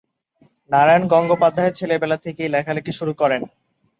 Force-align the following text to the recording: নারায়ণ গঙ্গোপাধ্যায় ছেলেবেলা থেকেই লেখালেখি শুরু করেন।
নারায়ণ 0.69 1.03
গঙ্গোপাধ্যায় 1.07 1.73
ছেলেবেলা 1.73 2.17
থেকেই 2.17 2.49
লেখালেখি 2.49 2.91
শুরু 2.91 3.13
করেন। 3.13 3.41